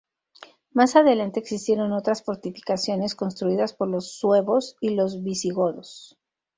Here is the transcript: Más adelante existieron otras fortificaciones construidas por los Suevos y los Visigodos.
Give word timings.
Más 0.71 0.95
adelante 0.95 1.39
existieron 1.39 1.91
otras 1.93 2.23
fortificaciones 2.23 3.13
construidas 3.13 3.73
por 3.73 3.87
los 3.87 4.17
Suevos 4.17 4.75
y 4.81 4.95
los 4.95 5.21
Visigodos. 5.23 6.17